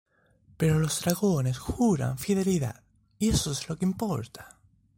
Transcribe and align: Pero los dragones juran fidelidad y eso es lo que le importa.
Pero 0.57 0.79
los 0.79 1.01
dragones 1.01 1.59
juran 1.59 2.17
fidelidad 2.17 2.81
y 3.19 3.29
eso 3.29 3.51
es 3.51 3.69
lo 3.69 3.77
que 3.77 3.85
le 3.85 3.91
importa. 3.91 4.59